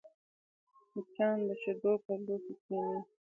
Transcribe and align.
مچان 0.93 1.37
د 1.47 1.49
شیدو 1.61 1.93
پر 2.03 2.17
لوښي 2.25 2.53
کښېني 2.59 2.99